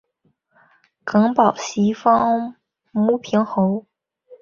[1.05, 2.55] 耿宝袭封
[2.91, 3.85] 牟平侯。